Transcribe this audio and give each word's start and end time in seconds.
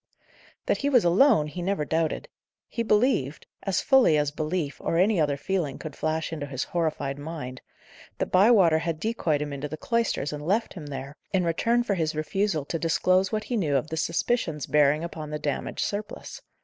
That 0.65 0.77
he 0.79 0.89
was 0.89 1.05
alone, 1.05 1.45
he 1.45 1.61
never 1.61 1.85
doubted. 1.85 2.27
He 2.67 2.81
believed 2.81 3.45
as 3.61 3.81
fully 3.81 4.17
as 4.17 4.31
belief, 4.31 4.81
or 4.83 4.97
any 4.97 5.21
other 5.21 5.37
feeling 5.37 5.77
could 5.77 5.95
flash 5.95 6.33
into 6.33 6.47
his 6.47 6.63
horrified 6.63 7.19
mind 7.19 7.61
that 8.17 8.31
Bywater 8.31 8.79
had 8.79 8.99
decoyed 8.99 9.43
him 9.43 9.53
into 9.53 9.67
the 9.67 9.77
cloisters 9.77 10.33
and 10.33 10.43
left 10.43 10.73
him 10.73 10.87
there, 10.87 11.17
in 11.31 11.43
return 11.43 11.83
for 11.83 11.93
his 11.93 12.15
refusal 12.15 12.65
to 12.65 12.79
disclose 12.79 13.31
what 13.31 13.43
he 13.43 13.55
knew 13.55 13.75
of 13.75 13.89
the 13.89 13.95
suspicions 13.97 14.65
bearing 14.65 15.03
upon 15.03 15.29
the 15.29 15.37
damaged 15.37 15.85
surplice. 15.85 16.41